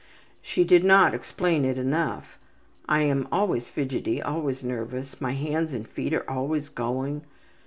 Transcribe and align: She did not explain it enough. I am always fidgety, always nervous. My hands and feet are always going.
She 0.41 0.63
did 0.63 0.83
not 0.83 1.13
explain 1.13 1.63
it 1.63 1.77
enough. 1.77 2.39
I 2.89 3.01
am 3.01 3.27
always 3.31 3.67
fidgety, 3.69 4.19
always 4.19 4.63
nervous. 4.63 5.21
My 5.21 5.33
hands 5.33 5.73
and 5.73 5.87
feet 5.87 6.11
are 6.11 6.27
always 6.27 6.69
going. 6.69 7.21